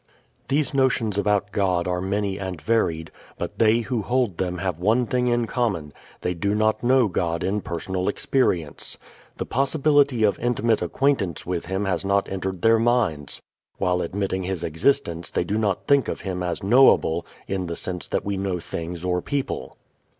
These 0.47 0.73
notions 0.73 1.15
about 1.19 1.51
God 1.51 1.87
are 1.87 2.01
many 2.01 2.39
and 2.39 2.59
varied, 2.59 3.11
but 3.37 3.59
they 3.59 3.81
who 3.81 4.01
hold 4.01 4.39
them 4.39 4.57
have 4.57 4.79
one 4.79 5.05
thing 5.05 5.27
in 5.27 5.45
common: 5.45 5.93
they 6.21 6.33
do 6.33 6.55
not 6.55 6.81
know 6.81 7.07
God 7.07 7.43
in 7.43 7.61
personal 7.61 8.07
experience. 8.07 8.97
The 9.37 9.45
possibility 9.45 10.23
of 10.23 10.39
intimate 10.39 10.81
acquaintance 10.81 11.45
with 11.45 11.67
Him 11.67 11.85
has 11.85 12.03
not 12.03 12.27
entered 12.29 12.63
their 12.63 12.79
minds. 12.79 13.43
While 13.77 14.01
admitting 14.01 14.41
His 14.41 14.63
existence 14.63 15.29
they 15.29 15.43
do 15.43 15.59
not 15.59 15.85
think 15.85 16.07
of 16.07 16.21
Him 16.21 16.41
as 16.41 16.63
knowable 16.63 17.23
in 17.47 17.67
the 17.67 17.75
sense 17.75 18.07
that 18.07 18.25
we 18.25 18.37
know 18.37 18.59
things 18.59 19.05
or 19.05 19.21
people. 19.21 19.77